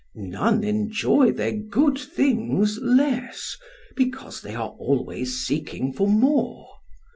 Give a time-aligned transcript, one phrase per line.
[0.15, 3.55] None enjoy their good things less,
[3.95, 6.67] because they are always seeking for more.